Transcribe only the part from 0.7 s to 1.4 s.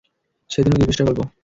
ওই দুই পৃষ্ঠার গল্প।